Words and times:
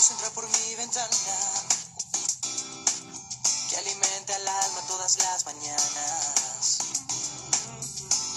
luz 0.00 0.10
entra 0.12 0.30
por 0.30 0.48
mi 0.48 0.74
ventana, 0.76 1.08
que 3.68 3.76
alimenta 3.76 4.34
el 4.34 4.48
alma 4.48 4.80
todas 4.88 5.18
las 5.18 5.44
mañanas. 5.44 6.78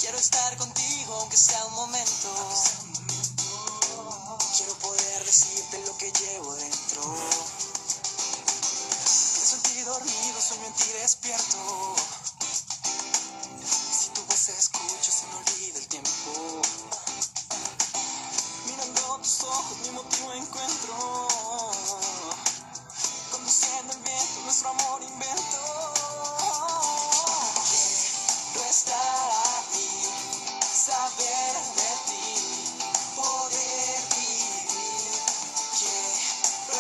Quiero 0.02 0.18
estar 0.18 0.58
contigo 0.58 1.14
aunque 1.22 1.38
sea 1.38 1.64
un 1.68 1.74
momento. 1.76 2.83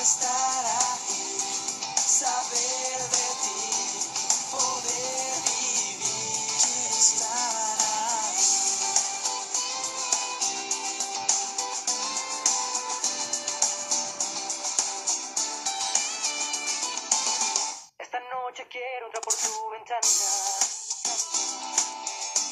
Estar 0.03 0.97
saber 1.95 2.99
de 3.15 3.27
ti, 3.43 3.61
poder 4.51 5.33
vivir. 5.45 6.03
Esta 17.97 18.19
noche 18.19 18.67
quiero 18.69 19.05
entrar 19.05 19.23
por 19.23 19.33
tu 19.33 19.69
ventana. 19.71 20.01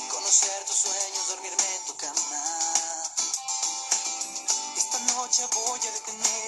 Conocer 0.09 0.65
tus 0.67 0.77
sueños, 0.77 1.27
dormirme 1.27 1.75
en 1.75 1.85
tu 1.85 1.95
cama. 1.97 2.43
Esta 4.77 4.99
noche 5.13 5.45
voy 5.53 5.79
a 5.79 5.91
detener 5.91 6.40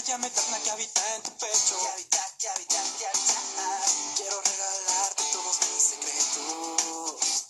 la 0.00 0.06
llama 0.06 0.26
eterna 0.28 0.58
que 0.64 0.70
habita 0.70 1.14
en 1.16 1.22
tu 1.22 1.30
pecho. 1.32 1.76
Que 1.78 1.88
habita, 1.88 2.18
que 2.38 2.48
habita, 2.48 2.82
que 2.98 3.06
habita. 3.06 3.40
Quiero 4.16 4.40
regalarte 4.40 5.22
todos 5.32 5.60
mis 5.60 5.82
secretos. 5.82 7.46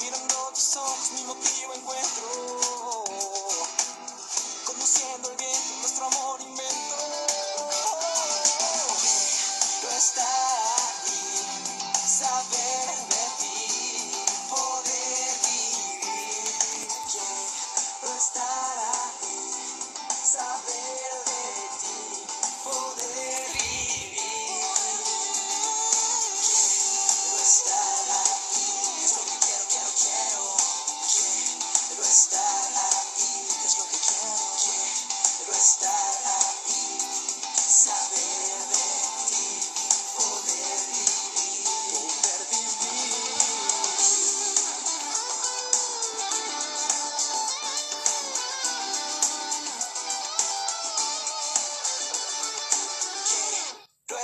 Mirando 0.00 0.52
tus 0.54 0.76
ojos, 0.76 1.10
mi 1.12 1.22
motivo 1.24 1.74
encuentro. 1.74 2.77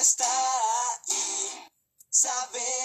está 0.04 0.26
ahí. 0.26 1.66
Saber 2.10 2.83